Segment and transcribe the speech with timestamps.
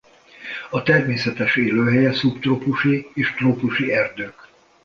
[0.69, 4.47] A természetes élőhelye szubtrópusi és trópusi erdők.